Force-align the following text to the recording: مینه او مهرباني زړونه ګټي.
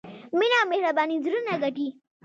مینه 0.37 0.55
او 0.61 0.69
مهرباني 0.71 1.17
زړونه 1.25 1.53
ګټي. 1.63 1.87